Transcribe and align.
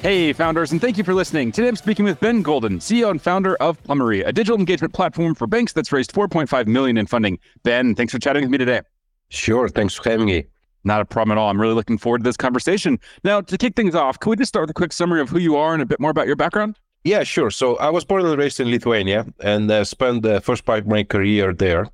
Hey, 0.00 0.32
founders, 0.32 0.72
and 0.72 0.80
thank 0.80 0.96
you 0.96 1.04
for 1.04 1.12
listening. 1.12 1.52
Today 1.52 1.68
I'm 1.68 1.76
speaking 1.76 2.06
with 2.06 2.18
Ben 2.20 2.42
Goldin, 2.42 2.78
CEO 2.78 3.10
and 3.10 3.20
founder 3.20 3.54
of 3.56 3.82
Plumery, 3.82 4.26
a 4.26 4.32
digital 4.32 4.58
engagement 4.58 4.94
platform 4.94 5.34
for 5.34 5.46
banks 5.46 5.74
that's 5.74 5.92
raised 5.92 6.14
4.5 6.14 6.66
million 6.66 6.96
in 6.96 7.06
funding. 7.06 7.38
Ben, 7.64 7.94
thanks 7.94 8.10
for 8.10 8.18
chatting 8.18 8.40
with 8.40 8.50
me 8.50 8.56
today. 8.56 8.80
Sure, 9.28 9.68
thanks 9.68 9.92
for 9.92 10.08
having 10.08 10.24
me. 10.24 10.46
Not 10.84 11.02
a 11.02 11.04
problem 11.04 11.36
at 11.36 11.38
all. 11.38 11.50
I'm 11.50 11.60
really 11.60 11.74
looking 11.74 11.98
forward 11.98 12.20
to 12.20 12.24
this 12.24 12.38
conversation. 12.38 12.98
Now, 13.24 13.42
to 13.42 13.58
kick 13.58 13.76
things 13.76 13.94
off, 13.94 14.18
can 14.18 14.30
we 14.30 14.36
just 14.36 14.48
start 14.48 14.62
with 14.62 14.70
a 14.70 14.72
quick 14.72 14.94
summary 14.94 15.20
of 15.20 15.28
who 15.28 15.38
you 15.38 15.56
are 15.56 15.74
and 15.74 15.82
a 15.82 15.86
bit 15.86 16.00
more 16.00 16.10
about 16.10 16.26
your 16.26 16.36
background? 16.36 16.78
Yeah, 17.04 17.22
sure. 17.22 17.50
So 17.50 17.76
I 17.76 17.90
was 17.90 18.06
born 18.06 18.24
and 18.24 18.38
raised 18.38 18.58
in 18.58 18.70
Lithuania 18.70 19.26
and 19.40 19.70
uh, 19.70 19.84
spent 19.84 20.22
the 20.22 20.40
first 20.40 20.64
part 20.64 20.78
of 20.78 20.86
my 20.86 21.04
career 21.04 21.52
there. 21.52 21.88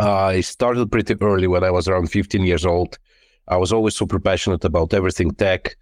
Uh, 0.00 0.12
I 0.12 0.40
started 0.40 0.90
pretty 0.90 1.14
early 1.20 1.46
when 1.46 1.62
I 1.62 1.70
was 1.70 1.86
around 1.86 2.10
15 2.10 2.42
years 2.42 2.66
old. 2.66 2.98
I 3.46 3.56
was 3.56 3.72
always 3.72 3.94
super 3.94 4.18
passionate 4.18 4.64
about 4.64 4.92
everything 4.92 5.30
tech 5.30 5.76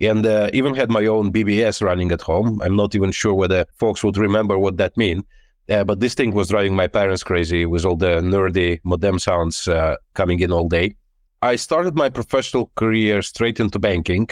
and 0.00 0.26
uh, 0.26 0.50
even 0.52 0.74
had 0.74 0.90
my 0.90 1.06
own 1.06 1.32
BBS 1.32 1.82
running 1.82 2.12
at 2.12 2.20
home. 2.20 2.60
I'm 2.62 2.76
not 2.76 2.94
even 2.94 3.12
sure 3.12 3.34
whether 3.34 3.64
folks 3.78 4.02
would 4.02 4.16
remember 4.16 4.58
what 4.58 4.76
that 4.78 4.96
mean. 4.96 5.24
Uh, 5.68 5.84
but 5.84 6.00
this 6.00 6.14
thing 6.14 6.32
was 6.32 6.48
driving 6.48 6.76
my 6.76 6.86
parents 6.86 7.22
crazy 7.22 7.64
with 7.64 7.84
all 7.84 7.96
the 7.96 8.20
nerdy 8.20 8.80
modem 8.84 9.18
sounds 9.18 9.66
uh, 9.66 9.96
coming 10.14 10.40
in 10.40 10.52
all 10.52 10.68
day. 10.68 10.94
I 11.40 11.56
started 11.56 11.94
my 11.94 12.08
professional 12.10 12.70
career 12.74 13.22
straight 13.22 13.60
into 13.60 13.78
banking 13.78 14.28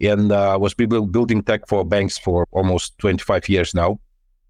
and 0.00 0.30
uh, 0.30 0.58
was 0.60 0.74
building 0.74 1.42
tech 1.42 1.66
for 1.68 1.84
banks 1.84 2.18
for 2.18 2.46
almost 2.52 2.98
25 2.98 3.48
years 3.48 3.74
now. 3.74 3.98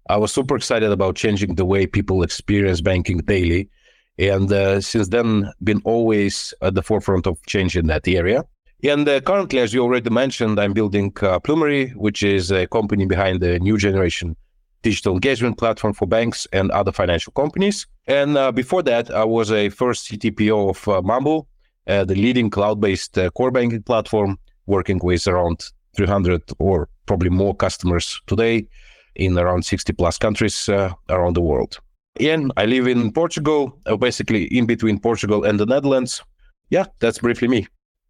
I 0.09 0.17
was 0.17 0.33
super 0.33 0.55
excited 0.55 0.91
about 0.91 1.15
changing 1.15 1.55
the 1.55 1.65
way 1.65 1.85
people 1.85 2.23
experience 2.23 2.81
banking 2.81 3.19
daily. 3.19 3.69
And 4.17 4.51
uh, 4.51 4.81
since 4.81 5.07
then, 5.07 5.51
been 5.63 5.81
always 5.85 6.53
at 6.61 6.75
the 6.75 6.81
forefront 6.81 7.27
of 7.27 7.37
change 7.45 7.77
in 7.77 7.87
that 7.87 8.07
area. 8.07 8.43
And 8.83 9.07
uh, 9.07 9.19
currently, 9.21 9.59
as 9.59 9.73
you 9.73 9.83
already 9.83 10.09
mentioned, 10.09 10.59
I'm 10.59 10.73
building 10.73 11.11
uh, 11.21 11.39
Plumery, 11.39 11.93
which 11.95 12.23
is 12.23 12.51
a 12.51 12.65
company 12.67 13.05
behind 13.05 13.41
the 13.41 13.59
new 13.59 13.77
generation 13.77 14.35
digital 14.81 15.13
engagement 15.13 15.57
platform 15.57 15.93
for 15.93 16.07
banks 16.07 16.47
and 16.53 16.71
other 16.71 16.91
financial 16.91 17.33
companies. 17.33 17.85
And 18.07 18.37
uh, 18.37 18.51
before 18.51 18.81
that, 18.83 19.11
I 19.11 19.25
was 19.25 19.51
a 19.51 19.69
first 19.69 20.09
CTPO 20.09 20.69
of 20.69 20.87
uh, 20.87 21.01
Mambu, 21.01 21.45
uh, 21.87 22.05
the 22.05 22.15
leading 22.15 22.49
cloud-based 22.49 23.17
uh, 23.17 23.29
core 23.31 23.51
banking 23.51 23.83
platform, 23.83 24.37
working 24.67 24.99
with 25.03 25.27
around 25.27 25.65
300 25.95 26.41
or 26.59 26.87
probably 27.05 27.29
more 27.29 27.55
customers 27.55 28.21
today 28.27 28.67
in 29.15 29.37
around 29.37 29.65
60 29.65 29.91
plus 29.93 30.17
countries 30.17 30.69
uh, 30.69 30.93
around 31.09 31.35
the 31.35 31.41
world. 31.41 31.79
And 32.19 32.51
I 32.57 32.65
live 32.65 32.87
in 32.87 33.11
Portugal, 33.11 33.77
uh, 33.85 33.97
basically 33.97 34.45
in 34.45 34.65
between 34.65 34.99
Portugal 34.99 35.43
and 35.43 35.59
the 35.59 35.65
Netherlands. 35.65 36.23
Yeah, 36.69 36.85
that's 36.99 37.19
briefly 37.19 37.47
me. 37.47 37.67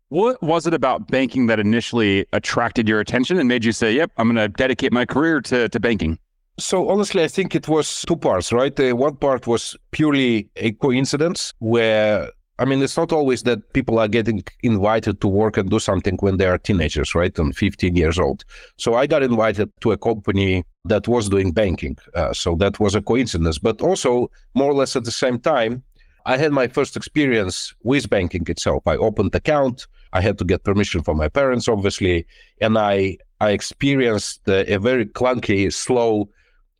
What 0.10 0.42
was 0.42 0.66
it 0.66 0.74
about 0.74 1.06
banking 1.08 1.46
that 1.48 1.60
initially 1.60 2.26
attracted 2.34 2.90
your 2.90 3.00
attention 3.00 3.38
and 3.38 3.48
made 3.48 3.64
you 3.64 3.72
say, 3.72 3.94
yep, 3.94 4.12
I'm 4.18 4.34
going 4.34 4.38
to 4.38 4.50
dedicate 4.50 4.92
my 4.92 5.06
career 5.06 5.40
to, 5.42 5.70
to 5.70 5.80
banking? 5.80 6.18
So 6.58 6.90
honestly, 6.90 7.24
I 7.24 7.28
think 7.28 7.54
it 7.54 7.68
was 7.68 8.02
two 8.08 8.16
parts, 8.16 8.52
right? 8.52 8.78
Uh, 8.80 8.96
one 8.96 9.18
part 9.18 9.46
was 9.46 9.78
purely 9.92 10.50
a 10.56 10.72
coincidence 10.72 11.54
where, 11.60 12.32
I 12.58 12.66
mean, 12.66 12.82
it's 12.82 12.98
not 12.98 13.12
always 13.12 13.44
that 13.44 13.72
people 13.74 14.00
are 14.00 14.08
getting 14.08 14.44
invited 14.64 15.22
to 15.22 15.28
work 15.28 15.58
and 15.58 15.70
do 15.70 15.78
something 15.78 16.18
when 16.22 16.38
they 16.38 16.48
are 16.48 16.58
teenagers, 16.58 17.14
right? 17.14 17.38
And 17.38 17.56
15 17.56 17.96
years 17.96 18.18
old. 18.18 18.44
So 18.78 18.96
I 18.96 19.06
got 19.06 19.22
invited 19.22 19.72
to 19.82 19.92
a 19.92 19.98
company 19.98 20.66
that 20.86 21.08
was 21.08 21.30
doing 21.30 21.52
banking. 21.52 21.98
Uh, 22.16 22.34
so 22.34 22.56
that 22.56 22.80
was 22.80 22.96
a 22.96 23.02
coincidence. 23.02 23.60
But 23.60 23.80
also, 23.80 24.32
more 24.56 24.72
or 24.72 24.74
less 24.74 24.96
at 24.96 25.04
the 25.04 25.12
same 25.12 25.40
time, 25.40 25.84
I 26.26 26.38
had 26.38 26.52
my 26.52 26.68
first 26.68 26.98
experience 26.98 27.74
with 27.84 28.10
banking 28.10 28.46
itself. 28.48 28.88
I 28.88 28.98
opened 28.98 29.34
account. 29.36 29.88
I 30.14 30.22
had 30.22 30.38
to 30.40 30.46
get 30.46 30.64
permission 30.64 31.04
from 31.04 31.18
my 31.18 31.30
parents, 31.30 31.68
obviously, 31.68 32.26
and 32.62 32.78
I 32.78 33.18
I 33.42 33.52
experienced 33.52 34.42
a 34.48 34.78
very 34.78 35.06
clunky, 35.06 35.72
slow, 35.72 36.30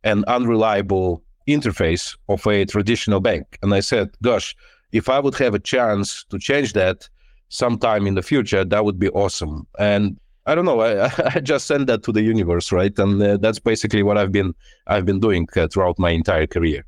and 0.04 0.24
unreliable 0.26 1.22
interface 1.48 2.16
of 2.28 2.46
a 2.46 2.64
traditional 2.66 3.20
bank. 3.20 3.58
And 3.62 3.72
I 3.72 3.80
said, 3.80 4.10
"Gosh, 4.22 4.54
if 4.92 5.08
I 5.08 5.18
would 5.20 5.36
have 5.36 5.54
a 5.54 5.58
chance 5.58 6.24
to 6.30 6.38
change 6.38 6.72
that 6.74 7.08
sometime 7.48 8.06
in 8.06 8.14
the 8.14 8.22
future, 8.22 8.64
that 8.64 8.84
would 8.84 8.98
be 8.98 9.08
awesome." 9.10 9.66
And 9.78 10.18
I 10.46 10.54
don't 10.54 10.64
know. 10.64 10.80
I, 10.80 11.10
I 11.34 11.40
just 11.40 11.66
send 11.66 11.86
that 11.88 12.02
to 12.04 12.12
the 12.12 12.22
universe, 12.22 12.72
right? 12.72 12.96
And 12.98 13.22
uh, 13.22 13.36
that's 13.36 13.58
basically 13.58 14.02
what 14.02 14.18
I've 14.18 14.32
been 14.32 14.54
I've 14.86 15.06
been 15.06 15.20
doing 15.20 15.46
uh, 15.56 15.68
throughout 15.68 15.98
my 15.98 16.10
entire 16.10 16.46
career. 16.46 16.84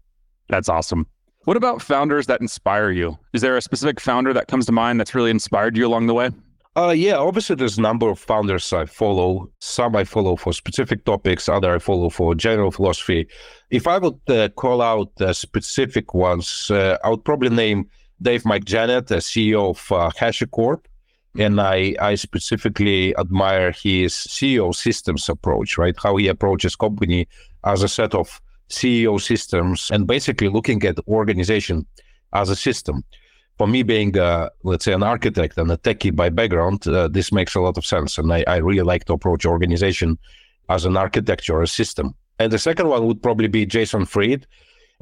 That's 0.49 0.69
awesome. 0.69 1.07
What 1.45 1.57
about 1.57 1.83
founders 1.83 2.27
that 2.29 2.41
inspire 2.41 2.93
you? 2.93 3.19
Is 3.33 3.41
there 3.41 3.57
a 3.57 3.63
specific 3.63 4.01
founder 4.01 4.33
that 4.33 4.47
comes 4.47 4.67
to 4.67 4.73
mind 4.73 5.01
that's 5.01 5.13
really 5.13 5.31
inspired 5.31 5.77
you 5.77 5.87
along 5.87 6.07
the 6.07 6.15
way? 6.15 6.31
Uh, 6.77 6.91
yeah, 6.91 7.17
obviously 7.17 7.57
there's 7.57 7.79
a 7.79 7.81
number 7.81 8.09
of 8.09 8.19
founders 8.19 8.73
I 8.73 8.87
follow. 8.87 9.51
Some 9.59 9.97
I 9.97 10.05
follow 10.05 10.37
for 10.37 10.53
specific 10.53 11.05
topics, 11.05 11.49
other 11.49 11.75
I 11.75 11.81
follow 11.81 12.11
for 12.11 12.37
general 12.37 12.71
philosophy. 12.71 13.27
If 13.71 13.89
I 13.89 13.99
would 13.99 14.21
uh, 14.29 14.51
call 14.51 14.81
out 14.81 15.11
specific 15.33 16.15
ones, 16.15 16.71
uh, 16.71 16.97
I 17.03 17.11
would 17.11 17.25
probably 17.25 17.51
name 17.51 17.91
Dave 18.23 18.45
McJannet, 18.45 19.09
the 19.09 19.17
CEO 19.17 19.71
of 19.71 19.93
uh, 19.93 20.11
HashiCorp. 20.17 20.85
And 21.39 21.61
I, 21.61 21.97
I 22.01 22.15
specifically 22.15 23.17
admire 23.17 23.73
his 23.73 24.13
CEO 24.13 24.73
systems 24.75 25.29
approach, 25.29 25.77
right? 25.77 25.97
How 26.01 26.17
he 26.17 26.29
approaches 26.29 26.77
company 26.77 27.27
as 27.65 27.83
a 27.83 27.89
set 27.89 28.15
of 28.15 28.41
CEO 28.69 29.21
systems 29.21 29.91
and 29.93 30.07
basically 30.07 30.49
looking 30.49 30.83
at 30.85 30.99
organization 31.09 31.87
as 32.33 32.51
a 32.51 32.57
system. 32.57 33.05
For 33.59 33.67
me, 33.67 33.83
being, 33.83 34.19
uh, 34.19 34.49
let's 34.65 34.85
say, 34.85 34.93
an 34.93 35.03
architect 35.03 35.59
and 35.59 35.71
a 35.71 35.77
techie 35.77 36.15
by 36.15 36.31
background, 36.31 36.87
uh, 36.89 37.09
this 37.09 37.33
makes 37.33 37.55
a 37.55 37.61
lot 37.61 37.77
of 37.77 37.85
sense. 37.85 38.19
And 38.19 38.33
I, 38.33 38.45
I, 38.47 38.57
really 38.57 38.83
like 38.83 39.05
to 39.05 39.13
approach 39.13 39.45
organization 39.45 40.19
as 40.69 40.85
an 40.85 40.97
architecture, 40.97 41.61
a 41.61 41.67
system. 41.67 42.15
And 42.39 42.51
the 42.51 42.59
second 42.59 42.89
one 42.89 43.07
would 43.07 43.23
probably 43.23 43.49
be 43.49 43.67
Jason 43.67 44.07
Fried, 44.07 44.47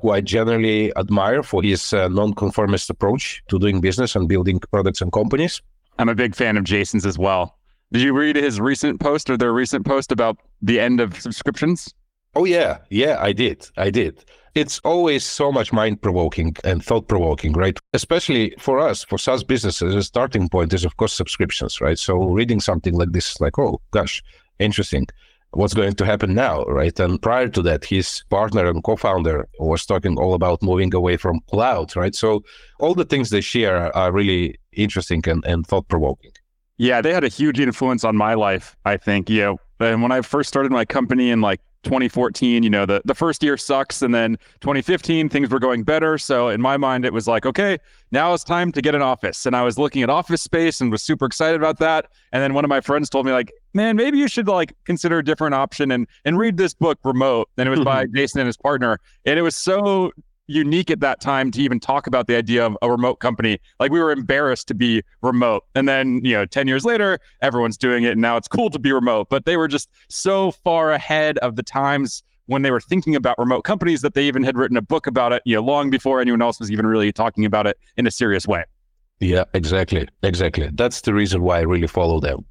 who 0.01 0.11
I 0.11 0.21
generally 0.21 0.95
admire 0.97 1.43
for 1.43 1.63
his 1.63 1.93
uh, 1.93 2.09
non-conformist 2.09 2.91
approach 2.91 3.43
to 3.49 3.59
doing 3.59 3.81
business 3.81 4.17
and 4.17 4.29
building 4.29 4.59
products 4.59 5.01
and 5.01 5.13
companies. 5.13 5.63
I'm 5.99 6.09
a 6.09 6.15
big 6.15 6.35
fan 6.35 6.57
of 6.57 6.65
Jason's 6.65 7.07
as 7.07 7.19
well. 7.19 7.57
Did 7.93 8.03
you 8.03 8.13
read 8.13 8.37
his 8.37 8.61
recent 8.61 9.01
post 9.01 9.29
or 9.31 9.37
their 9.37 9.53
recent 9.53 9.85
post 9.85 10.13
about 10.13 10.39
the 10.63 10.79
end 10.81 11.01
of 11.01 11.21
subscriptions? 11.21 11.93
Oh 12.35 12.45
yeah, 12.45 12.79
yeah, 12.91 13.17
I 13.21 13.33
did. 13.33 13.69
I 13.77 13.91
did. 13.91 14.25
It's 14.55 14.81
always 14.85 15.25
so 15.25 15.53
much 15.53 15.73
mind 15.73 16.03
provoking 16.03 16.57
and 16.65 16.85
thought 16.85 17.09
provoking, 17.09 17.53
right? 17.53 17.79
Especially 17.93 18.55
for 18.59 18.79
us, 18.79 19.05
for 19.05 19.19
SaaS 19.19 19.45
businesses, 19.45 19.95
the 19.95 20.03
starting 20.03 20.49
point 20.49 20.73
is 20.73 20.85
of 20.85 20.97
course 20.97 21.13
subscriptions, 21.13 21.81
right? 21.81 21.99
So 21.99 22.17
reading 22.25 22.61
something 22.61 22.95
like 22.95 23.13
this, 23.13 23.33
is 23.33 23.41
like, 23.41 23.59
oh 23.59 23.81
gosh, 23.91 24.23
interesting. 24.59 25.07
What's 25.53 25.75
going 25.75 25.95
to 25.95 26.05
happen 26.05 26.35
now, 26.35 26.63
right? 26.65 26.99
And 27.01 27.21
prior 27.21 27.49
to 27.49 27.63
that, 27.63 27.85
his 27.85 28.23
partner 28.31 28.67
and 28.69 28.85
co-founder 28.85 29.49
was 29.59 29.85
talking 29.85 30.17
all 30.17 30.35
about 30.35 30.63
moving 30.63 30.95
away 30.95 31.17
from 31.17 31.41
cloud, 31.51 31.97
right? 31.97 32.15
So 32.15 32.45
all 32.79 32.95
the 32.95 33.05
things 33.05 33.31
they 33.31 33.41
share 33.41 33.95
are 33.97 34.13
really 34.13 34.57
interesting 34.73 35.23
and, 35.27 35.45
and 35.45 35.67
thought 35.67 35.89
provoking. 35.89 36.31
Yeah, 36.79 37.01
they 37.01 37.13
had 37.13 37.25
a 37.25 37.29
huge 37.29 37.59
influence 37.59 38.05
on 38.05 38.17
my 38.17 38.35
life, 38.35 38.77
I 38.85 38.97
think. 38.97 39.29
Know, 39.29 39.59
and 39.81 40.03
when 40.03 40.13
I 40.13 40.21
first 40.21 40.49
started 40.49 40.71
my 40.71 40.85
company 40.85 41.31
in 41.31 41.41
like 41.41 41.61
2014, 41.83 42.63
you 42.63 42.71
know, 42.71 42.87
the, 42.87 43.01
the 43.05 43.15
first 43.15 43.43
year 43.43 43.57
sucks. 43.57 44.03
And 44.03 44.15
then 44.15 44.37
2015, 44.61 45.29
things 45.29 45.51
were 45.51 45.59
going 45.59 45.83
better. 45.83 46.19
So 46.19 46.49
in 46.49 46.61
my 46.61 46.77
mind, 46.77 47.05
it 47.05 47.13
was 47.13 47.27
like, 47.27 47.47
okay, 47.47 47.79
now 48.13 48.35
it's 48.35 48.45
time 48.45 48.73
to 48.73 48.83
get 48.83 48.95
an 48.95 49.03
office. 49.03 49.47
And 49.47 49.57
I 49.57 49.63
was 49.63 49.79
looking 49.79 50.03
at 50.03 50.11
office 50.11 50.43
space 50.43 50.81
and 50.81 50.91
was 50.91 51.03
super 51.03 51.27
excited 51.27 51.61
about 51.61 51.79
that. 51.79 52.07
And 52.33 52.43
then 52.43 52.55
one 52.55 52.65
of 52.65 52.69
my 52.69 52.81
friends 52.81 53.09
told 53.09 53.27
me, 53.27 53.33
like, 53.33 53.53
man, 53.75 53.97
maybe 53.97 54.19
you 54.19 54.29
should 54.29 54.49
like 54.49 54.75
consider 54.85 55.19
a 55.19 55.25
different 55.25 55.55
option 55.55 55.91
and 55.91 56.07
and 56.25 56.39
read 56.39 56.57
this 56.57 56.75
book, 56.75 56.99
Remote. 57.05 57.49
And 57.57 57.69
it 57.69 57.71
was 57.71 57.81
by 57.81 58.05
mm-hmm. 58.05 58.17
Jason 58.17 58.41
and 58.41 58.47
his 58.47 58.57
partner. 58.57 58.99
And 59.25 59.39
it 59.39 59.43
was 59.43 59.57
so 59.57 60.13
unique 60.51 60.91
at 60.91 61.01
that 61.01 61.21
time 61.21 61.51
to 61.53 61.63
even 61.63 61.79
talk 61.79 62.07
about 62.07 62.27
the 62.27 62.37
idea 62.37 62.67
of 62.67 62.77
a 62.83 62.91
remote 62.91 63.17
company. 63.17 63.59
Like 63.79 63.91
we 63.91 64.01
were 64.01 64.11
embarrassed 64.11 64.69
to 64.69 64.75
be 64.75 65.03
remote. 65.23 65.65
And 65.75 65.89
then, 65.89 66.21
you 66.25 66.35
know, 66.35 66.45
10 66.45 66.67
years 66.67 66.85
later, 66.85 67.19
everyone's 67.41 67.77
doing 67.77 68.05
it 68.05 68.13
and 68.13 68.21
now 68.21 68.37
it's 68.37 68.49
cool 68.49 68.69
to 68.71 68.79
be 68.79 68.93
remote. 68.93 69.29
But 69.31 69.45
they 69.45 69.57
were 69.57 69.69
just 69.69 69.89
so 70.09 70.51
far 70.51 70.93
ahead 70.93 71.39
of 71.39 71.57
the 71.57 71.63
times 71.63 72.23
when 72.47 72.63
they 72.63 72.73
were 72.73 72.81
thinking 72.81 73.15
about 73.15 73.39
remote 73.39 73.63
companies 73.63 74.03
that 74.03 74.15
they 74.15 74.25
even 74.25 74.43
had 74.43 74.57
written 74.57 74.77
a 74.77 74.83
book 74.83 75.07
about 75.07 75.33
it, 75.33 75.41
you 75.45 75.55
know, 75.55 75.63
long 75.63 75.89
before 75.89 76.21
anyone 76.21 76.43
else 76.43 76.59
was 76.59 76.71
even 76.71 76.87
really 76.87 77.13
talking 77.13 77.45
about 77.45 77.67
it 77.67 77.79
in 77.97 78.07
a 78.07 78.11
serious 78.11 78.47
way. 78.47 78.65
Yeah, 79.21 79.45
exactly. 79.55 80.09
Exactly. 80.25 80.69
That's 80.73 81.03
the 81.03 81.15
reason 81.15 81.43
why 81.43 81.59
I 81.59 81.63
really 81.63 81.87
follow 81.87 82.19
them. 82.19 82.45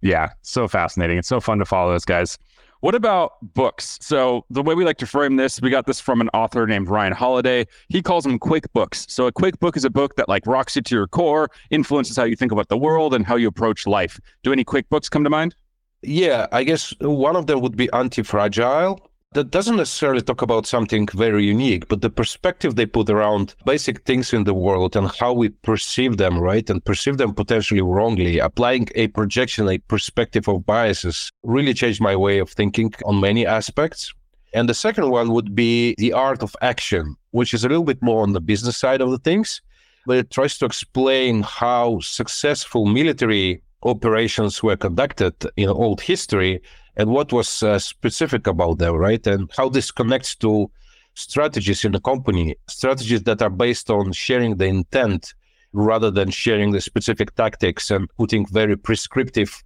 Yeah, 0.00 0.30
so 0.42 0.68
fascinating. 0.68 1.18
It's 1.18 1.28
so 1.28 1.40
fun 1.40 1.58
to 1.58 1.64
follow 1.64 1.92
those 1.92 2.04
guys. 2.04 2.38
What 2.80 2.94
about 2.94 3.32
books? 3.54 3.98
So, 4.02 4.44
the 4.50 4.62
way 4.62 4.74
we 4.74 4.84
like 4.84 4.98
to 4.98 5.06
frame 5.06 5.36
this, 5.36 5.60
we 5.60 5.70
got 5.70 5.86
this 5.86 5.98
from 5.98 6.20
an 6.20 6.28
author 6.34 6.66
named 6.66 6.88
Ryan 6.88 7.12
Holiday. 7.12 7.66
He 7.88 8.02
calls 8.02 8.24
them 8.24 8.38
quake 8.38 8.70
books. 8.72 9.06
So, 9.08 9.26
a 9.26 9.32
quake 9.32 9.58
book 9.58 9.76
is 9.76 9.84
a 9.84 9.90
book 9.90 10.16
that 10.16 10.28
like 10.28 10.46
rocks 10.46 10.76
you 10.76 10.82
to 10.82 10.94
your 10.94 11.06
core, 11.06 11.50
influences 11.70 12.16
how 12.16 12.24
you 12.24 12.36
think 12.36 12.52
about 12.52 12.68
the 12.68 12.76
world 12.76 13.14
and 13.14 13.26
how 13.26 13.36
you 13.36 13.48
approach 13.48 13.86
life. 13.86 14.20
Do 14.42 14.52
any 14.52 14.64
quake 14.64 14.88
books 14.88 15.08
come 15.08 15.24
to 15.24 15.30
mind? 15.30 15.54
Yeah, 16.02 16.46
I 16.52 16.64
guess 16.64 16.94
one 17.00 17.36
of 17.36 17.46
them 17.46 17.60
would 17.60 17.76
be 17.76 17.88
Antifragile 17.88 19.00
that 19.36 19.50
doesn't 19.50 19.76
necessarily 19.76 20.22
talk 20.22 20.40
about 20.40 20.66
something 20.66 21.06
very 21.12 21.44
unique, 21.44 21.88
but 21.88 22.00
the 22.00 22.08
perspective 22.08 22.74
they 22.74 22.86
put 22.86 23.10
around 23.10 23.54
basic 23.66 24.02
things 24.04 24.32
in 24.32 24.44
the 24.44 24.54
world 24.54 24.96
and 24.96 25.10
how 25.10 25.30
we 25.30 25.50
perceive 25.50 26.16
them, 26.16 26.38
right? 26.38 26.70
And 26.70 26.82
perceive 26.82 27.18
them 27.18 27.34
potentially 27.34 27.82
wrongly, 27.82 28.38
applying 28.38 28.88
a 28.94 29.08
projection, 29.08 29.68
a 29.68 29.76
perspective 29.76 30.48
of 30.48 30.64
biases 30.64 31.30
really 31.42 31.74
changed 31.74 32.00
my 32.00 32.16
way 32.16 32.38
of 32.38 32.48
thinking 32.48 32.94
on 33.04 33.20
many 33.20 33.46
aspects. 33.46 34.14
And 34.54 34.70
the 34.70 34.74
second 34.74 35.10
one 35.10 35.30
would 35.32 35.54
be 35.54 35.94
The 35.98 36.14
Art 36.14 36.42
of 36.42 36.56
Action, 36.62 37.14
which 37.32 37.52
is 37.52 37.62
a 37.62 37.68
little 37.68 37.84
bit 37.84 38.00
more 38.00 38.22
on 38.22 38.32
the 38.32 38.40
business 38.40 38.78
side 38.78 39.02
of 39.02 39.10
the 39.10 39.18
things, 39.18 39.60
but 40.06 40.16
it 40.16 40.30
tries 40.30 40.56
to 40.58 40.64
explain 40.64 41.42
how 41.42 42.00
successful 42.00 42.86
military 42.86 43.60
operations 43.82 44.62
were 44.62 44.78
conducted 44.78 45.34
in 45.58 45.68
old 45.68 46.00
history 46.00 46.62
and 46.96 47.10
what 47.10 47.32
was 47.32 47.62
uh, 47.62 47.78
specific 47.78 48.46
about 48.46 48.78
them, 48.78 48.94
right? 48.94 49.24
And 49.26 49.50
how 49.56 49.68
this 49.68 49.90
connects 49.90 50.34
to 50.36 50.70
strategies 51.14 51.84
in 51.84 51.92
the 51.92 52.00
company, 52.00 52.56
strategies 52.68 53.22
that 53.24 53.42
are 53.42 53.50
based 53.50 53.90
on 53.90 54.12
sharing 54.12 54.56
the 54.56 54.66
intent 54.66 55.34
rather 55.72 56.10
than 56.10 56.30
sharing 56.30 56.72
the 56.72 56.80
specific 56.80 57.34
tactics 57.34 57.90
and 57.90 58.08
putting 58.16 58.46
very 58.46 58.76
prescriptive 58.76 59.62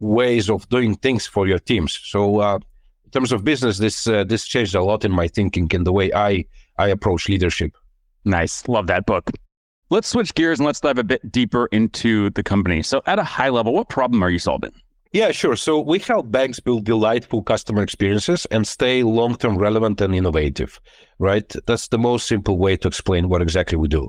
ways 0.00 0.50
of 0.50 0.68
doing 0.68 0.96
things 0.96 1.26
for 1.26 1.46
your 1.46 1.58
teams. 1.58 2.00
So, 2.04 2.40
uh, 2.40 2.58
in 3.04 3.10
terms 3.10 3.32
of 3.32 3.44
business, 3.44 3.78
this 3.78 4.06
uh, 4.06 4.24
this 4.24 4.46
changed 4.46 4.74
a 4.74 4.82
lot 4.82 5.04
in 5.04 5.12
my 5.12 5.28
thinking 5.28 5.68
and 5.74 5.86
the 5.86 5.92
way 5.92 6.12
I 6.12 6.44
I 6.78 6.88
approach 6.88 7.28
leadership. 7.28 7.72
Nice, 8.24 8.66
love 8.66 8.86
that 8.88 9.06
book. 9.06 9.30
Let's 9.90 10.08
switch 10.08 10.34
gears 10.34 10.58
and 10.58 10.66
let's 10.66 10.80
dive 10.80 10.98
a 10.98 11.04
bit 11.04 11.30
deeper 11.30 11.66
into 11.66 12.30
the 12.30 12.42
company. 12.42 12.82
So, 12.82 13.02
at 13.06 13.18
a 13.18 13.24
high 13.24 13.50
level, 13.50 13.72
what 13.74 13.88
problem 13.88 14.22
are 14.22 14.30
you 14.30 14.38
solving? 14.38 14.72
Yeah, 15.12 15.30
sure. 15.30 15.56
So 15.56 15.78
we 15.78 15.98
help 15.98 16.30
banks 16.30 16.58
build 16.58 16.84
delightful 16.84 17.42
customer 17.42 17.82
experiences 17.82 18.46
and 18.46 18.66
stay 18.66 19.02
long 19.02 19.36
term 19.36 19.58
relevant 19.58 20.00
and 20.00 20.14
innovative, 20.14 20.80
right? 21.18 21.52
That's 21.66 21.88
the 21.88 21.98
most 21.98 22.26
simple 22.26 22.56
way 22.56 22.78
to 22.78 22.88
explain 22.88 23.28
what 23.28 23.42
exactly 23.42 23.76
we 23.76 23.88
do. 23.88 24.08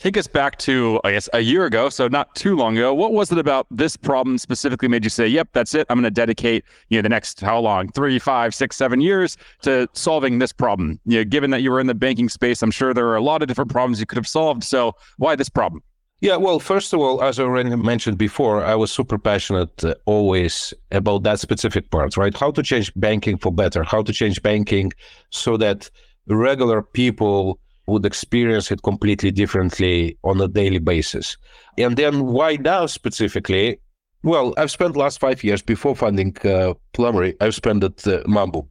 take 0.00 0.16
us 0.16 0.26
back 0.26 0.56
to 0.56 0.98
i 1.04 1.12
guess 1.12 1.28
a 1.34 1.40
year 1.40 1.66
ago 1.66 1.90
so 1.90 2.08
not 2.08 2.34
too 2.34 2.56
long 2.56 2.76
ago. 2.76 2.94
What 2.94 3.12
was 3.12 3.30
it 3.30 3.38
about 3.38 3.66
this 3.70 3.96
problem 3.96 4.38
specifically 4.38 4.88
made 4.88 5.04
you 5.04 5.10
say 5.10 5.26
yep 5.26 5.48
that's 5.52 5.74
it. 5.74 5.86
I'm 5.90 5.96
going 5.96 6.04
to 6.04 6.10
dedicate 6.10 6.64
you 6.88 6.98
know 6.98 7.02
the 7.02 7.08
next 7.10 7.40
how 7.40 7.60
long? 7.60 7.88
Three 7.92 8.18
five 8.18 8.54
six 8.54 8.76
seven 8.76 9.00
years 9.00 9.36
to 9.62 9.86
solving 9.92 10.38
this 10.38 10.52
problem. 10.52 10.98
You 11.04 11.18
know 11.18 11.24
given 11.24 11.50
that 11.50 11.62
you 11.62 11.70
were 11.70 11.80
in 11.80 11.86
the 11.86 11.94
banking 11.94 12.28
space 12.28 12.62
i'm 12.62 12.70
sure 12.70 12.92
there 12.94 13.06
are 13.08 13.16
a 13.16 13.22
lot 13.22 13.42
of 13.42 13.48
different 13.48 13.70
problems 13.70 14.00
you 14.00 14.06
could 14.06 14.16
have 14.16 14.28
solved. 14.28 14.64
So 14.64 14.94
why 15.18 15.36
this 15.36 15.50
problem? 15.50 15.82
Yeah, 16.22 16.36
well, 16.36 16.58
first 16.60 16.92
of 16.92 17.00
all, 17.00 17.22
as 17.22 17.40
I 17.40 17.44
already 17.44 17.74
mentioned 17.74 18.18
before, 18.18 18.62
I 18.62 18.74
was 18.74 18.92
super 18.92 19.18
passionate 19.18 19.82
uh, 19.82 19.94
always 20.04 20.74
about 20.90 21.22
that 21.22 21.40
specific 21.40 21.90
part, 21.90 22.18
right? 22.18 22.36
How 22.36 22.50
to 22.50 22.62
change 22.62 22.92
banking 22.94 23.38
for 23.38 23.50
better, 23.50 23.82
how 23.82 24.02
to 24.02 24.12
change 24.12 24.42
banking 24.42 24.92
so 25.30 25.56
that 25.56 25.88
regular 26.26 26.82
people 26.82 27.58
would 27.86 28.04
experience 28.06 28.70
it 28.70 28.82
completely 28.82 29.30
differently 29.30 30.16
on 30.24 30.40
a 30.40 30.48
daily 30.48 30.78
basis. 30.78 31.36
And 31.78 31.96
then 31.96 32.26
why 32.26 32.56
now 32.56 32.86
specifically? 32.86 33.80
Well, 34.22 34.54
I've 34.58 34.70
spent 34.70 34.96
last 34.96 35.18
five 35.18 35.42
years 35.42 35.62
before 35.62 35.96
funding 35.96 36.36
uh, 36.44 36.74
I've 37.40 37.54
spent 37.54 37.84
at 37.84 38.06
uh, 38.06 38.22
Mambu. 38.24 38.68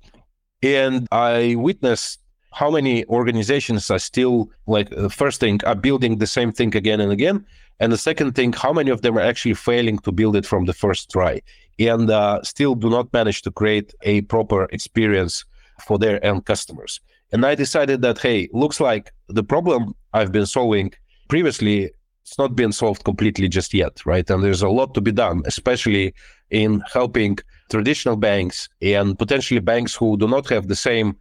And 0.62 1.08
I 1.12 1.56
witnessed 1.56 2.20
how 2.52 2.70
many 2.72 3.06
organizations 3.06 3.90
are 3.90 4.00
still 4.00 4.50
like 4.68 4.90
the 4.90 5.06
uh, 5.06 5.10
first 5.10 5.40
thing 5.40 5.60
are 5.66 5.76
building 5.76 6.18
the 6.18 6.28
same 6.28 6.52
thing 6.52 6.76
again 6.76 7.00
and 7.00 7.12
again. 7.12 7.46
And 7.80 7.92
the 7.92 7.98
second 7.98 8.36
thing, 8.36 8.54
how 8.54 8.74
many 8.74 8.92
of 8.92 9.02
them 9.02 9.18
are 9.18 9.22
actually 9.22 9.54
failing 9.54 10.00
to 10.00 10.12
build 10.12 10.36
it 10.36 10.46
from 10.46 10.66
the 10.66 10.74
first 10.74 11.10
try 11.12 11.42
and 11.80 12.10
uh, 12.10 12.42
still 12.44 12.76
do 12.76 12.90
not 12.90 13.12
manage 13.14 13.42
to 13.44 13.52
create 13.52 13.94
a 14.02 14.22
proper 14.22 14.66
experience 14.66 15.46
for 15.80 15.98
their 15.98 16.24
end 16.26 16.46
customers. 16.46 17.00
And 17.32 17.46
I 17.46 17.56
decided 17.56 18.02
that, 18.02 18.20
hey, 18.20 18.50
looks 18.54 18.80
like 18.80 19.12
the 19.28 19.44
problem 19.44 19.94
I've 20.14 20.32
been 20.32 20.46
solving 20.46 20.94
previously, 21.28 21.92
it's 22.24 22.38
not 22.38 22.56
been 22.56 22.72
solved 22.72 23.04
completely 23.04 23.48
just 23.48 23.74
yet, 23.74 24.06
right? 24.06 24.28
And 24.30 24.44
there's 24.44 24.62
a 24.62 24.70
lot 24.70 24.94
to 24.96 25.02
be 25.02 25.12
done, 25.12 25.44
especially 25.46 26.14
in 26.50 26.84
helping 26.92 27.38
traditional 27.70 28.16
banks 28.16 28.68
and 28.82 29.18
potentially 29.18 29.60
banks 29.60 29.96
who 29.96 30.18
do 30.18 30.28
not 30.28 30.50
have 30.50 30.68
the 30.68 30.76
same 30.76 31.16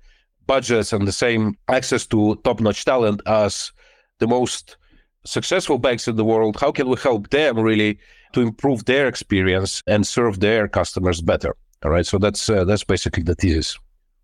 budgets 0.46 0.92
and 0.92 1.06
the 1.06 1.12
same 1.12 1.56
access 1.68 2.06
to 2.06 2.36
top 2.36 2.60
notch 2.60 2.84
talent 2.84 3.20
as 3.26 3.70
the 4.18 4.26
most 4.26 4.76
successful 5.24 5.78
banks 5.78 6.08
in 6.08 6.16
the 6.16 6.24
world. 6.24 6.58
How 6.58 6.72
can 6.72 6.88
we 6.88 6.96
help 6.96 7.28
them 7.30 7.58
really 7.58 7.98
to 8.32 8.40
improve 8.40 8.86
their 8.86 9.06
experience 9.08 9.82
and 9.86 10.06
serve 10.06 10.40
their 10.40 10.68
customers 10.68 11.20
better? 11.20 11.54
All 11.84 11.90
right. 11.90 12.06
So 12.06 12.18
that's 12.18 12.48
uh, 12.48 12.64
that's 12.64 12.84
basically 12.84 13.22
the 13.22 13.34
thesis. 13.34 13.78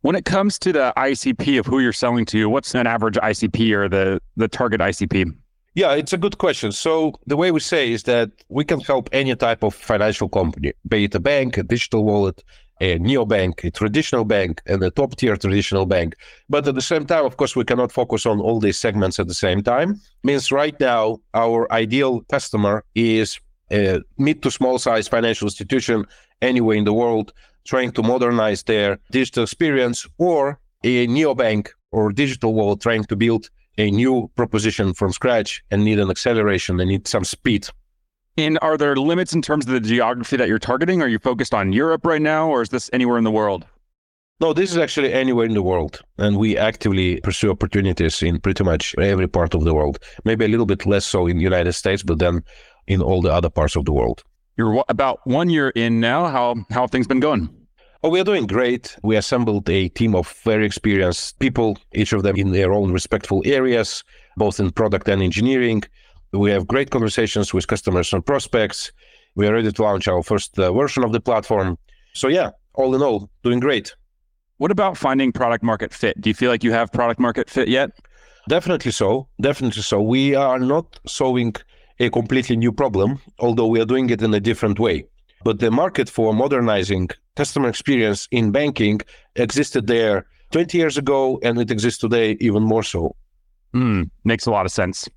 When 0.05 0.17
it 0.17 0.27
comes 0.27 0.59
to 0.59 0.71
the 0.71 0.93
ICP 0.99 1.59
of 1.59 1.65
who 1.65 1.79
you're 1.81 1.95
selling 1.95 2.27
to, 2.27 2.51
what's 2.51 2.75
an 2.75 2.87
average 2.87 3.15
ICP 3.15 3.73
or 3.73 3.89
the 3.89 4.21
the 4.37 4.49
target 4.49 4.83
ICP? 4.83 5.35
Yeah, 5.75 5.95
it's 5.95 6.13
a 6.13 6.19
good 6.19 6.37
question. 6.37 6.73
So 6.73 7.15
the 7.27 7.39
way 7.39 7.51
we 7.51 7.61
say 7.61 7.91
is 7.91 8.03
that 8.03 8.31
we 8.51 8.67
can 8.67 8.81
help 8.81 9.09
any 9.13 9.35
type 9.35 9.63
of 9.63 9.75
financial 9.75 10.29
company, 10.29 10.75
be 10.87 11.05
it 11.05 11.15
a 11.15 11.21
bank, 11.21 11.57
a 11.57 11.63
digital 11.63 12.05
wallet, 12.05 12.45
a 12.83 12.99
neobank, 12.99 13.65
a 13.65 13.71
traditional 13.71 14.27
bank, 14.27 14.61
and 14.67 14.83
a 14.83 14.91
top 14.91 15.17
tier 15.17 15.39
traditional 15.39 15.87
bank. 15.87 16.17
But 16.51 16.69
at 16.69 16.75
the 16.75 16.83
same 16.93 17.07
time, 17.07 17.25
of 17.25 17.39
course, 17.39 17.57
we 17.57 17.65
cannot 17.65 17.91
focus 17.91 18.27
on 18.27 18.41
all 18.41 18.61
these 18.61 18.79
segments 18.79 19.19
at 19.19 19.27
the 19.27 19.41
same 19.47 19.63
time. 19.63 19.99
Means 20.23 20.53
right 20.53 20.79
now, 20.81 21.21
our 21.33 21.61
ideal 21.73 22.21
customer 22.31 22.85
is 22.95 23.41
a 23.73 24.03
mid 24.19 24.43
to 24.43 24.51
small 24.51 24.79
size 24.79 25.09
financial 25.09 25.47
institution 25.47 26.05
anywhere 26.43 26.77
in 26.77 26.85
the 26.85 26.93
world 26.93 27.33
trying 27.67 27.93
to 27.93 28.03
modernize 28.03 28.63
their 28.63 28.99
digital 29.11 29.43
experience, 29.43 30.07
or 30.19 30.59
a 30.83 31.07
neobank 31.07 31.71
or 31.93 32.13
digital 32.13 32.55
wallet 32.55 32.81
trying 32.81 33.05
to 33.05 33.17
build 33.17 33.49
a 33.79 33.91
new 33.91 34.31
proposition 34.37 34.95
from 34.95 35.13
scratch 35.13 35.63
and 35.71 35.85
need 35.85 35.99
an 35.99 36.11
acceleration 36.11 36.77
they 36.77 36.85
need 36.85 37.09
some 37.09 37.25
speed. 37.25 37.67
And 38.37 38.59
are 38.63 38.77
there 38.77 38.97
limits 38.97 39.33
in 39.33 39.43
terms 39.43 39.67
of 39.67 39.73
the 39.73 39.81
geography 39.81 40.37
that 40.37 40.49
you're 40.49 40.59
targeting? 40.59 41.03
Are 41.03 41.09
you 41.09 41.19
focused 41.19 41.55
on 41.55 41.73
Europe 41.73 42.05
right 42.05 42.23
now, 42.23 42.49
or 42.49 42.63
is 42.63 42.69
this 42.69 42.91
anywhere 42.93 43.19
in 43.19 43.25
the 43.25 43.31
world? 43.31 43.65
No, 44.41 44.53
this 44.53 44.73
is 44.73 44.79
actually 44.79 45.13
anywhere 45.13 45.47
in 45.47 45.55
the 45.55 45.63
world. 45.63 46.01
And 46.19 46.37
we 46.37 46.59
actively 46.59 47.21
pursue 47.21 47.53
opportunities 47.53 48.23
in 48.23 48.41
pretty 48.41 48.65
much 48.65 48.95
every 48.99 49.29
part 49.29 49.55
of 49.55 49.63
the 49.63 49.73
world. 49.73 49.99
Maybe 50.25 50.45
a 50.45 50.49
little 50.49 50.67
bit 50.67 50.85
less 50.85 51.07
so 51.07 51.29
in 51.29 51.39
the 51.39 51.45
United 51.45 51.73
States, 51.75 52.03
but 52.03 52.19
then 52.19 52.43
in 52.89 53.01
all 53.01 53.23
the 53.23 53.33
other 53.33 53.49
parts 53.49 53.77
of 53.77 53.85
the 53.85 53.93
world. 53.93 54.25
You're 54.57 54.85
about 54.89 55.21
one 55.25 55.51
year 55.51 55.71
in 55.71 55.99
now. 55.99 56.29
How 56.29 56.55
how 56.71 56.83
have 56.83 56.91
things 56.91 57.09
been 57.09 57.21
going? 57.21 57.49
Oh, 58.05 58.09
we 58.09 58.21
are 58.21 58.25
doing 58.25 58.47
great. 58.47 58.97
We 59.03 59.17
assembled 59.17 59.69
a 59.69 59.89
team 59.89 60.15
of 60.15 60.33
very 60.45 60.65
experienced 60.65 61.39
people, 61.41 61.79
each 61.93 62.13
of 62.13 62.23
them 62.23 62.37
in 62.37 62.53
their 62.53 62.73
own 62.73 62.93
respectful 62.93 63.43
areas, 63.45 64.05
both 64.37 64.61
in 64.61 64.71
product 64.71 65.09
and 65.09 65.23
engineering. 65.23 65.83
We 66.33 66.51
have 66.51 66.67
great 66.67 66.91
conversations 66.91 67.53
with 67.55 67.67
customers 67.67 68.13
and 68.13 68.25
prospects. 68.25 68.93
We 69.35 69.49
are 69.49 69.55
ready 69.55 69.73
to 69.73 69.83
launch 69.83 70.07
our 70.07 70.23
first 70.23 70.59
uh, 70.59 70.73
version 70.73 71.03
of 71.03 71.13
the 71.13 71.21
platform. 71.21 71.79
So, 72.13 72.29
yeah, 72.29 72.51
all 72.75 72.95
in 72.95 73.03
all, 73.03 73.31
doing 73.43 73.59
great. 73.59 73.97
What 74.59 74.71
about 74.71 74.97
finding 74.97 75.33
product 75.33 75.65
market 75.65 75.93
fit? 75.93 76.21
Do 76.21 76.31
you 76.31 76.35
feel 76.35 76.51
like 76.51 76.63
you 76.63 76.73
have 76.73 76.93
product 76.93 77.19
market 77.19 77.51
fit 77.51 77.69
yet? 77.69 77.91
Definitely 78.49 78.93
so. 78.93 79.29
Definitely 79.41 79.83
so. 79.83 80.01
We 80.01 80.37
are 80.37 80.59
not 80.59 81.01
solving 81.07 81.55
a 81.99 82.11
completely 82.11 82.57
new 82.57 82.73
problem, 82.73 83.21
although 83.39 83.67
we 83.67 83.81
are 83.81 83.85
doing 83.85 84.11
it 84.11 84.23
in 84.23 84.35
a 84.35 84.41
different 84.41 84.79
way. 84.79 85.07
But 85.45 85.61
the 85.61 85.71
market 85.71 86.09
for 86.09 86.33
modernizing 86.33 87.11
customer 87.37 87.69
experience 87.69 88.29
in 88.31 88.51
banking 88.51 89.01
existed 89.37 89.87
there 89.87 90.27
20 90.53 90.79
years 90.79 90.97
ago, 90.97 91.39
and 91.43 91.59
it 91.61 91.71
exists 91.71 92.01
today 92.01 92.37
even 92.41 92.63
more 92.63 92.83
so. 92.83 93.15
Mm, 93.75 94.11
makes 94.25 94.47
a 94.47 94.51
lot 94.51 94.67
of 94.67 94.73
sense. 94.73 95.09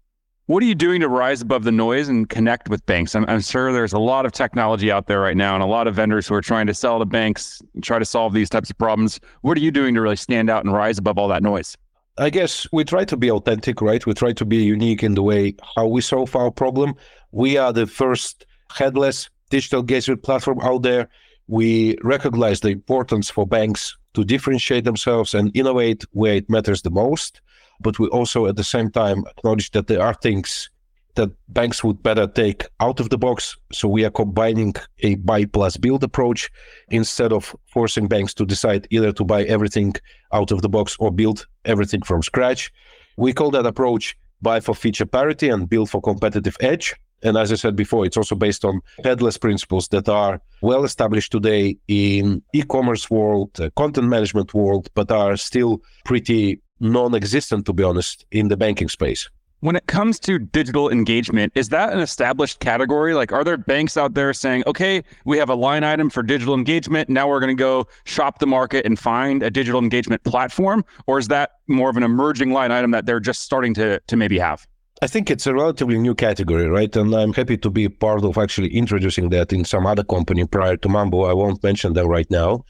What 0.48 0.64
are 0.64 0.66
you 0.66 0.76
doing 0.76 1.02
to 1.02 1.10
rise 1.10 1.42
above 1.42 1.64
the 1.64 1.72
noise 1.72 2.08
and 2.08 2.28
connect 2.28 2.70
with 2.70 2.86
banks? 2.86 3.16
I'm, 3.16 3.26
I'm, 3.28 3.42
sure 3.42 3.74
there's 3.74 3.94
a 3.94 4.00
lot 4.00 4.26
of 4.26 4.32
technology 4.32 4.92
out 4.92 5.08
there 5.08 5.20
right 5.20 5.36
now 5.36 5.54
and 5.54 5.62
a 5.62 5.68
lot 5.68 5.88
of 5.88 5.96
vendors 5.96 6.26
who 6.26 6.36
are 6.36 6.42
trying 6.42 6.68
to 6.68 6.74
sell 6.74 7.00
to 7.00 7.06
banks, 7.06 7.62
and 7.76 7.84
try 7.84 8.00
to 8.00 8.06
solve 8.06 8.34
these 8.34 8.50
types 8.50 8.70
of 8.70 8.78
problems. 8.78 9.20
What 9.42 9.58
are 9.58 9.62
you 9.62 9.72
doing 9.72 9.94
to 9.96 10.02
really 10.02 10.16
stand 10.16 10.50
out 10.50 10.64
and 10.64 10.74
rise 10.74 10.98
above 10.98 11.18
all 11.18 11.28
that 11.28 11.44
noise? 11.44 11.78
I 12.20 12.30
guess 12.30 12.68
we 12.72 12.84
try 12.84 13.06
to 13.06 13.18
be 13.18 13.30
authentic, 13.30 13.82
right? 13.82 14.06
We 14.06 14.14
try 14.14 14.34
to 14.34 14.46
be 14.46 14.58
unique 14.58 15.04
in 15.04 15.14
the 15.14 15.24
way 15.24 15.56
how 15.76 15.88
we 15.88 16.02
solve 16.02 16.36
our 16.36 16.52
problem. 16.52 16.96
We 17.32 17.58
are 17.58 17.72
the 17.72 17.86
first 17.88 18.46
headless 18.76 19.30
digital 19.50 19.82
engagement 19.82 20.24
platform 20.24 20.60
out 20.62 20.82
there. 20.82 21.10
We 21.48 21.98
recognize 22.04 22.60
the 22.60 22.70
importance 22.70 23.30
for 23.30 23.46
banks 23.46 23.96
to 24.16 24.24
differentiate 24.24 24.84
themselves 24.84 25.34
and 25.34 25.56
innovate 25.56 26.04
where 26.12 26.36
it 26.36 26.50
matters 26.50 26.82
the 26.82 26.90
most 26.90 27.42
but 27.80 28.00
we 28.00 28.08
also 28.08 28.48
at 28.48 28.56
the 28.56 28.64
same 28.64 28.90
time 28.90 29.24
acknowledge 29.38 29.72
that 29.72 29.88
there 29.88 30.02
are 30.02 30.14
things 30.16 30.70
that 31.18 31.32
banks 31.50 31.84
would 31.84 32.02
better 32.02 32.28
take 32.28 32.64
out 32.80 33.00
of 33.00 33.10
the 33.10 33.18
box. 33.18 33.58
So 33.74 33.88
we 33.88 34.06
are 34.06 34.12
combining 34.12 34.74
a 35.00 35.16
buy 35.16 35.46
plus 35.46 35.76
build 35.76 36.04
approach 36.04 36.50
instead 36.90 37.34
of 37.34 37.56
forcing 37.74 38.08
banks 38.08 38.34
to 38.36 38.46
decide 38.46 38.88
either 38.90 39.12
to 39.14 39.24
buy 39.24 39.44
everything 39.44 39.94
out 40.32 40.52
of 40.52 40.62
the 40.62 40.70
box 40.70 40.96
or 41.00 41.12
build 41.12 41.46
everything 41.66 42.02
from 42.04 42.22
scratch. 42.24 42.72
We 43.18 43.34
call 43.34 43.52
that 43.52 43.66
approach 43.66 44.16
buy 44.42 44.60
for 44.60 44.76
feature 44.76 45.06
parity 45.06 45.50
and 45.50 45.68
build 45.68 45.90
for 45.90 46.00
competitive 46.00 46.56
edge. 46.60 46.96
And 47.24 47.36
as 47.36 47.52
I 47.52 47.56
said 47.56 47.76
before, 47.76 48.06
it's 48.06 48.18
also 48.18 48.36
based 48.36 48.64
on 48.64 48.80
headless 49.04 49.38
principles 49.40 49.88
that 49.88 50.08
are 50.08 50.40
well 50.62 50.84
established 50.84 51.32
today 51.32 51.76
in 51.88 52.44
e-commerce 52.54 53.10
world, 53.10 53.60
uh, 53.60 53.72
content 53.76 54.08
management 54.08 54.54
world, 54.54 54.90
but 54.94 55.12
are 55.12 55.36
still 55.36 55.82
pretty 56.06 56.62
non-existent 56.80 57.66
to 57.66 57.74
be 57.74 57.82
honest 57.82 58.26
in 58.32 58.50
the 58.50 58.58
banking 58.58 58.88
space 58.88 59.28
when 59.62 59.76
it 59.76 59.88
comes 59.88 60.20
to 60.20 60.38
digital 60.38 60.90
engagement 60.90 61.52
is 61.56 61.70
that 61.70 61.92
an 61.92 62.00
established 62.00 62.60
category 62.60 63.14
like 63.14 63.32
are 63.32 63.44
there 63.44 63.58
banks 63.58 63.98
out 63.98 64.14
there 64.14 64.34
saying 64.34 64.64
okay 64.68 65.04
we 65.26 65.38
have 65.38 65.50
a 65.50 65.56
line 65.56 65.84
item 65.84 66.10
for 66.10 66.22
digital 66.22 66.54
engagement 66.54 67.10
now 67.10 67.28
we're 67.28 67.40
going 67.40 67.56
to 67.56 67.60
go 67.60 67.88
shop 68.06 68.40
the 68.40 68.48
market 68.48 68.86
and 68.86 69.00
find 69.00 69.44
a 69.44 69.50
digital 69.50 69.82
engagement 69.82 70.24
platform 70.24 70.84
or 71.08 71.18
is 71.18 71.28
that 71.28 71.52
more 71.68 71.90
of 71.90 71.98
an 71.98 72.04
emerging 72.04 72.52
line 72.52 72.72
item 72.72 72.92
that 72.92 73.06
they're 73.06 73.20
just 73.20 73.42
starting 73.42 73.74
to 73.74 74.00
to 74.08 74.16
maybe 74.16 74.38
have 74.38 74.68
I 75.00 75.06
think 75.06 75.30
it's 75.30 75.46
a 75.46 75.54
relatively 75.54 76.00
new 76.00 76.16
category, 76.16 76.68
right? 76.68 76.96
And 76.96 77.14
I'm 77.14 77.32
happy 77.32 77.56
to 77.58 77.70
be 77.70 77.88
part 77.88 78.24
of 78.24 78.36
actually 78.36 78.76
introducing 78.76 79.30
that 79.30 79.54
in 79.54 79.64
some 79.64 79.86
other 79.86 80.04
company 80.04 80.44
prior 80.48 80.76
to 80.76 80.88
Mambu. 80.88 81.30
I 81.30 81.34
won't 81.34 81.62
mention 81.62 81.94
them 81.94 82.08
right 82.08 82.26
now. 82.32 82.66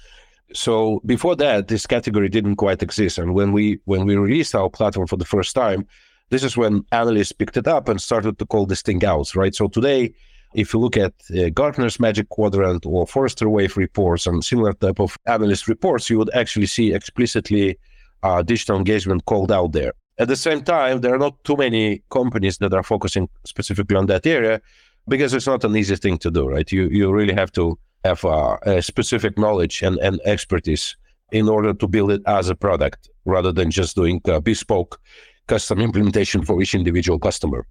So 0.53 1.01
before 1.06 1.38
that, 1.38 1.70
this 1.70 1.88
category 1.88 2.27
didn't 2.27 2.58
quite 2.58 2.84
exist. 2.84 3.17
And 3.17 3.34
when 3.34 3.53
we 3.53 3.79
when 3.86 4.06
we 4.06 4.17
released 4.17 4.56
our 4.56 4.70
platform 4.70 5.08
for 5.08 5.15
the 5.15 5.24
first 5.24 5.56
time, 5.56 5.88
this 6.29 6.43
is 6.43 6.57
when 6.57 6.84
analysts 6.91 7.31
picked 7.31 7.57
it 7.57 7.67
up 7.67 7.88
and 7.89 8.01
started 8.01 8.38
to 8.39 8.46
call 8.46 8.65
this 8.65 8.81
thing 8.81 9.03
out, 9.05 9.36
right? 9.36 9.55
So 9.55 9.67
today, 9.67 10.13
if 10.53 10.74
you 10.74 10.79
look 10.79 10.98
at 10.98 11.13
uh, 11.31 11.50
Gartner's 11.50 12.00
Magic 12.00 12.29
Quadrant 12.29 12.86
or 12.86 13.05
Forrester 13.07 13.50
Wave 13.50 13.77
reports 13.77 14.27
and 14.27 14.43
similar 14.43 14.74
type 14.74 15.00
of 15.00 15.17
analyst 15.25 15.67
reports, 15.67 16.10
you 16.10 16.17
would 16.17 16.34
actually 16.34 16.65
see 16.65 16.93
explicitly 16.93 17.77
uh, 18.24 18.41
digital 18.43 18.77
engagement 18.77 19.25
called 19.25 19.51
out 19.51 19.72
there. 19.74 19.93
At 20.19 20.27
the 20.27 20.36
same 20.36 20.63
time, 20.63 21.01
there 21.01 21.13
are 21.13 21.19
not 21.19 21.43
too 21.43 21.55
many 21.55 22.01
companies 22.10 22.57
that 22.57 22.74
are 22.74 22.84
focusing 22.84 23.29
specifically 23.46 23.96
on 23.96 24.07
that 24.07 24.25
area 24.25 24.62
because 25.07 25.34
it's 25.34 25.48
not 25.48 25.63
an 25.63 25.75
easy 25.75 25.96
thing 25.96 26.17
to 26.19 26.31
do, 26.31 26.48
right? 26.50 26.69
You 26.72 26.89
you 26.89 27.13
really 27.13 27.34
have 27.34 27.51
to 27.53 27.77
have 28.03 28.25
uh, 28.25 28.57
a 28.63 28.81
specific 28.81 29.38
knowledge 29.38 29.84
and, 29.84 29.98
and 30.00 30.19
expertise 30.25 30.96
in 31.31 31.48
order 31.50 31.74
to 31.74 31.88
build 31.88 32.12
it 32.12 32.22
as 32.25 32.50
a 32.50 32.55
product 32.55 33.10
rather 33.25 33.51
than 33.51 33.69
just 33.69 33.96
doing 33.96 34.22
bespoke 34.43 35.00
custom 35.48 35.80
implementation 35.80 36.44
for 36.44 36.62
each 36.62 36.75
individual 36.75 37.20
customer. 37.20 37.66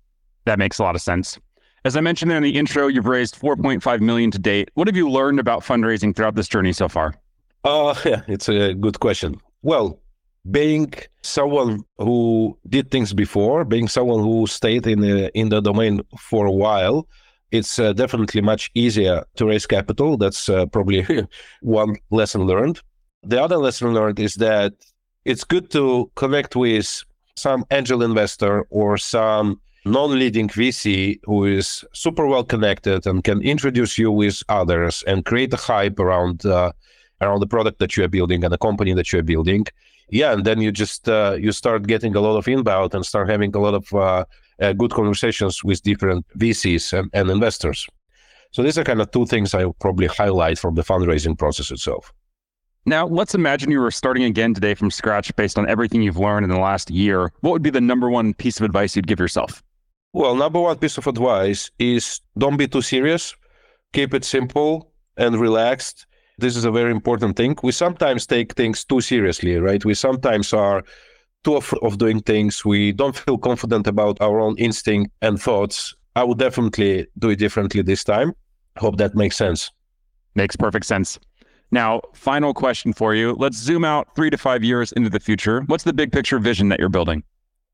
That 0.44 0.58
makes 0.58 0.78
a 0.78 0.82
lot 0.82 0.94
of 0.94 1.02
sense. 1.02 1.38
As 1.84 1.96
I 1.96 2.00
mentioned 2.00 2.32
in 2.32 2.42
the 2.42 2.56
intro, 2.58 2.88
you've 2.88 3.06
raised 3.06 3.38
4.5 3.38 4.00
million 4.00 4.30
to 4.32 4.38
date. 4.38 4.70
What 4.74 4.88
have 4.88 4.96
you 4.96 5.08
learned 5.08 5.38
about 5.38 5.60
fundraising 5.62 6.14
throughout 6.14 6.34
this 6.34 6.48
journey 6.48 6.72
so 6.72 6.88
far? 6.88 7.14
Uh, 7.62 7.94
yeah, 8.04 8.22
it's 8.26 8.48
a 8.48 8.74
good 8.74 8.98
question. 8.98 9.40
Well, 9.62 10.00
being 10.50 10.92
someone 11.22 11.84
who 11.98 12.58
did 12.68 12.90
things 12.90 13.12
before, 13.12 13.64
being 13.64 13.88
someone 13.88 14.20
who 14.20 14.46
stayed 14.46 14.86
in 14.86 15.00
the 15.00 15.30
in 15.38 15.48
the 15.48 15.60
domain 15.60 16.02
for 16.18 16.46
a 16.46 16.52
while, 16.52 17.08
it's 17.50 17.78
uh, 17.78 17.92
definitely 17.92 18.40
much 18.40 18.70
easier 18.74 19.24
to 19.36 19.46
raise 19.46 19.66
capital. 19.66 20.16
That's 20.16 20.48
uh, 20.48 20.66
probably 20.66 21.06
one 21.62 21.96
lesson 22.10 22.42
learned. 22.42 22.80
The 23.22 23.42
other 23.42 23.56
lesson 23.56 23.94
learned 23.94 24.20
is 24.20 24.34
that 24.36 24.72
it's 25.24 25.44
good 25.44 25.70
to 25.72 26.10
connect 26.14 26.54
with 26.54 27.02
some 27.36 27.64
angel 27.70 28.02
investor 28.02 28.62
or 28.70 28.96
some 28.98 29.60
non-leading 29.84 30.48
VC 30.48 31.20
who 31.24 31.44
is 31.44 31.84
super 31.92 32.26
well 32.26 32.42
connected 32.44 33.06
and 33.06 33.22
can 33.22 33.40
introduce 33.42 33.96
you 33.96 34.10
with 34.10 34.42
others 34.48 35.04
and 35.06 35.24
create 35.24 35.52
a 35.52 35.56
hype 35.56 36.00
around 36.00 36.44
uh, 36.44 36.72
around 37.20 37.40
the 37.40 37.46
product 37.46 37.78
that 37.78 37.96
you 37.96 38.04
are 38.04 38.08
building 38.08 38.44
and 38.44 38.52
the 38.52 38.58
company 38.58 38.92
that 38.92 39.12
you 39.12 39.18
are 39.18 39.22
building. 39.22 39.64
Yeah, 40.08 40.32
and 40.32 40.44
then 40.44 40.60
you 40.60 40.72
just 40.72 41.08
uh, 41.08 41.36
you 41.38 41.52
start 41.52 41.86
getting 41.86 42.14
a 42.14 42.20
lot 42.20 42.36
of 42.36 42.48
inbound 42.48 42.94
and 42.94 43.04
start 43.04 43.28
having 43.28 43.54
a 43.54 43.58
lot 43.58 43.74
of 43.74 43.92
uh, 43.94 44.24
uh, 44.60 44.72
good 44.72 44.92
conversations 44.92 45.64
with 45.64 45.82
different 45.82 46.26
VCs 46.38 46.98
and, 46.98 47.10
and 47.12 47.30
investors. 47.30 47.86
So 48.52 48.62
these 48.62 48.78
are 48.78 48.84
kind 48.84 49.00
of 49.00 49.10
two 49.10 49.26
things 49.26 49.54
I 49.54 49.66
probably 49.80 50.06
highlight 50.06 50.58
from 50.58 50.74
the 50.74 50.82
fundraising 50.82 51.38
process 51.38 51.70
itself. 51.70 52.12
Now, 52.88 53.08
let's 53.08 53.34
imagine 53.34 53.72
you 53.72 53.80
were 53.80 53.90
starting 53.90 54.22
again 54.22 54.54
today 54.54 54.74
from 54.74 54.92
scratch 54.92 55.34
based 55.34 55.58
on 55.58 55.68
everything 55.68 56.02
you've 56.02 56.18
learned 56.18 56.44
in 56.44 56.50
the 56.50 56.60
last 56.60 56.88
year. 56.88 57.32
What 57.40 57.50
would 57.50 57.62
be 57.62 57.70
the 57.70 57.80
number 57.80 58.08
one 58.08 58.32
piece 58.32 58.60
of 58.60 58.64
advice 58.64 58.94
you'd 58.94 59.08
give 59.08 59.18
yourself? 59.18 59.60
Well, 60.12 60.36
number 60.36 60.60
one 60.60 60.78
piece 60.78 60.96
of 60.96 61.08
advice 61.08 61.68
is 61.80 62.20
don't 62.38 62.56
be 62.56 62.68
too 62.68 62.82
serious. 62.82 63.34
Keep 63.92 64.14
it 64.14 64.24
simple 64.24 64.92
and 65.16 65.40
relaxed. 65.40 66.06
This 66.38 66.54
is 66.56 66.64
a 66.64 66.70
very 66.70 66.92
important 66.92 67.36
thing. 67.36 67.56
We 67.64 67.72
sometimes 67.72 68.24
take 68.24 68.54
things 68.54 68.84
too 68.84 69.00
seriously, 69.00 69.56
right? 69.56 69.84
We 69.84 69.94
sometimes 69.94 70.52
are 70.52 70.84
too 71.42 71.56
afraid 71.56 71.80
of 71.82 71.98
doing 71.98 72.20
things. 72.20 72.64
We 72.64 72.92
don't 72.92 73.16
feel 73.16 73.36
confident 73.36 73.88
about 73.88 74.20
our 74.20 74.38
own 74.38 74.56
instinct 74.58 75.10
and 75.22 75.42
thoughts. 75.42 75.92
I 76.14 76.22
would 76.22 76.38
definitely 76.38 77.08
do 77.18 77.30
it 77.30 77.40
differently 77.40 77.82
this 77.82 78.04
time. 78.04 78.32
Hope 78.78 78.96
that 78.98 79.16
makes 79.16 79.34
sense. 79.34 79.72
Makes 80.36 80.54
perfect 80.54 80.86
sense. 80.86 81.18
Now, 81.70 82.00
final 82.14 82.54
question 82.54 82.92
for 82.92 83.14
you. 83.14 83.34
Let's 83.38 83.56
zoom 83.56 83.84
out 83.84 84.14
three 84.14 84.30
to 84.30 84.38
five 84.38 84.62
years 84.62 84.92
into 84.92 85.10
the 85.10 85.20
future. 85.20 85.62
What's 85.66 85.84
the 85.84 85.92
big 85.92 86.12
picture 86.12 86.38
vision 86.38 86.68
that 86.68 86.78
you're 86.78 86.88
building? 86.88 87.22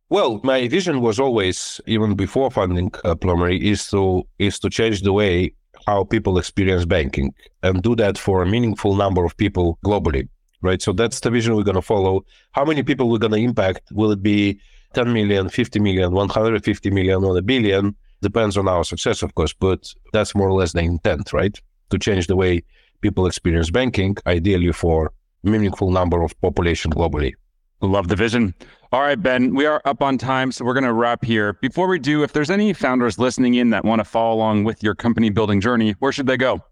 Well, 0.08 0.40
my 0.42 0.68
vision 0.68 1.00
was 1.00 1.18
always, 1.18 1.80
even 1.86 2.14
before 2.14 2.50
funding 2.50 2.90
uh, 3.04 3.16
is 3.50 3.88
to 3.90 4.26
is 4.38 4.58
to 4.58 4.70
change 4.70 5.02
the 5.02 5.12
way 5.12 5.54
how 5.86 6.04
people 6.04 6.38
experience 6.38 6.84
banking 6.84 7.34
and 7.62 7.82
do 7.82 7.96
that 7.96 8.18
for 8.18 8.42
a 8.42 8.46
meaningful 8.46 8.94
number 8.94 9.24
of 9.24 9.36
people 9.36 9.78
globally 9.84 10.28
right? 10.62 10.80
So 10.80 10.92
that's 10.92 11.20
the 11.20 11.30
vision 11.30 11.54
we're 11.54 11.64
going 11.64 11.74
to 11.74 11.82
follow. 11.82 12.24
How 12.52 12.64
many 12.64 12.82
people 12.82 13.10
we're 13.10 13.18
going 13.18 13.32
to 13.32 13.38
impact? 13.38 13.90
Will 13.92 14.12
it 14.12 14.22
be 14.22 14.60
10 14.94 15.12
million, 15.12 15.48
50 15.48 15.80
million, 15.80 16.12
150 16.12 16.90
million, 16.90 17.24
or 17.24 17.36
a 17.36 17.42
billion? 17.42 17.94
Depends 18.22 18.56
on 18.56 18.68
our 18.68 18.84
success, 18.84 19.22
of 19.22 19.34
course, 19.34 19.52
but 19.52 19.92
that's 20.12 20.34
more 20.34 20.48
or 20.48 20.58
less 20.58 20.72
the 20.72 20.80
intent, 20.80 21.32
right? 21.32 21.60
To 21.90 21.98
change 21.98 22.28
the 22.28 22.36
way 22.36 22.62
people 23.02 23.26
experience 23.26 23.70
banking, 23.70 24.16
ideally 24.26 24.72
for 24.72 25.12
meaningful 25.42 25.90
number 25.90 26.22
of 26.22 26.40
population 26.40 26.90
globally. 26.90 27.34
Love 27.80 28.08
the 28.08 28.16
vision. 28.16 28.54
All 28.92 29.00
right, 29.00 29.20
Ben, 29.20 29.54
we 29.54 29.66
are 29.66 29.82
up 29.84 30.02
on 30.02 30.18
time, 30.18 30.52
so 30.52 30.64
we're 30.64 30.74
going 30.74 30.84
to 30.84 30.92
wrap 30.92 31.24
here. 31.24 31.54
Before 31.54 31.88
we 31.88 31.98
do, 31.98 32.22
if 32.22 32.32
there's 32.32 32.50
any 32.50 32.72
founders 32.72 33.18
listening 33.18 33.54
in 33.54 33.70
that 33.70 33.84
want 33.84 33.98
to 33.98 34.04
follow 34.04 34.36
along 34.36 34.64
with 34.64 34.82
your 34.82 34.94
company 34.94 35.30
building 35.30 35.60
journey, 35.60 35.92
where 35.98 36.12
should 36.12 36.26
they 36.26 36.36
go? 36.36 36.62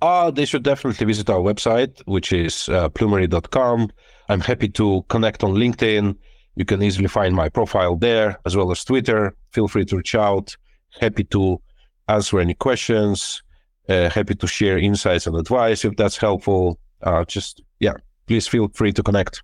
Uh, 0.00 0.30
they 0.30 0.44
should 0.44 0.62
definitely 0.62 1.06
visit 1.06 1.28
our 1.28 1.40
website, 1.40 2.00
which 2.06 2.32
is 2.32 2.68
uh, 2.68 2.88
plumery.com. 2.90 3.90
I'm 4.28 4.40
happy 4.40 4.68
to 4.70 5.04
connect 5.08 5.44
on 5.44 5.54
LinkedIn. 5.54 6.16
You 6.56 6.64
can 6.64 6.82
easily 6.82 7.08
find 7.08 7.34
my 7.34 7.48
profile 7.48 7.96
there 7.96 8.38
as 8.46 8.56
well 8.56 8.70
as 8.70 8.84
Twitter. 8.84 9.34
Feel 9.52 9.68
free 9.68 9.84
to 9.86 9.96
reach 9.96 10.14
out. 10.14 10.56
Happy 11.00 11.24
to 11.24 11.60
answer 12.08 12.40
any 12.40 12.54
questions. 12.54 13.42
Uh, 13.88 14.08
happy 14.08 14.34
to 14.34 14.46
share 14.46 14.78
insights 14.78 15.26
and 15.26 15.36
advice 15.36 15.84
if 15.84 15.94
that's 15.96 16.16
helpful. 16.16 16.78
Uh, 17.02 17.24
just, 17.24 17.62
yeah, 17.80 17.94
please 18.26 18.46
feel 18.46 18.68
free 18.68 18.92
to 18.92 19.02
connect. 19.02 19.42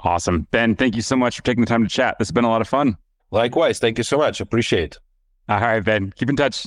Awesome. 0.00 0.46
Ben, 0.50 0.74
thank 0.74 0.96
you 0.96 1.02
so 1.02 1.16
much 1.16 1.36
for 1.36 1.42
taking 1.42 1.60
the 1.60 1.68
time 1.68 1.82
to 1.82 1.88
chat. 1.88 2.16
This 2.18 2.28
has 2.28 2.32
been 2.32 2.44
a 2.44 2.48
lot 2.48 2.60
of 2.60 2.68
fun. 2.68 2.96
Likewise. 3.30 3.78
Thank 3.78 3.98
you 3.98 4.04
so 4.04 4.18
much. 4.18 4.40
Appreciate 4.40 4.98
All 5.48 5.60
right, 5.60 5.84
Ben. 5.84 6.12
Keep 6.16 6.30
in 6.30 6.36
touch. 6.36 6.66